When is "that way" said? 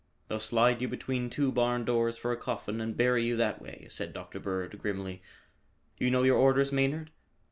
3.37-3.85